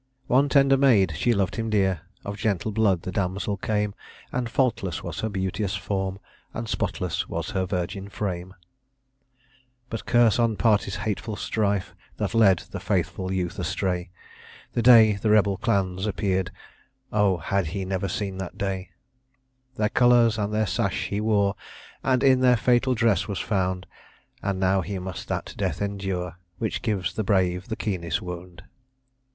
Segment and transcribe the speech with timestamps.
[0.25, 3.93] One tender maid, she loved him dear, Of gentle blood the damsel came;
[4.31, 6.17] And faultless was her beauteous form,
[6.55, 8.55] And spotless was her virgin fame.
[9.91, 14.09] But curse on parties' hateful strife, That led the faithful youth astray!
[14.73, 16.49] The day the rebel clans appear'd
[17.13, 17.37] (Oh!
[17.37, 18.89] had he never seen that day!)
[19.77, 21.53] Their colours and their sash he wore,
[22.03, 23.85] And in their fatal dress was found;
[24.41, 28.63] And now he must that death endure Which gives the brave the keenest wound.